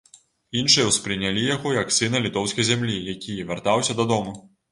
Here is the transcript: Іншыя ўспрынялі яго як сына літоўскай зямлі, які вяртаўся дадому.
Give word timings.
Іншыя 0.61 0.85
ўспрынялі 0.91 1.43
яго 1.55 1.73
як 1.75 1.93
сына 1.99 2.23
літоўскай 2.25 2.67
зямлі, 2.71 2.97
які 3.13 3.37
вяртаўся 3.51 3.99
дадому. 4.03 4.37